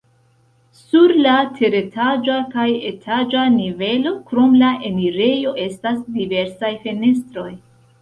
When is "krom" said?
4.33-4.59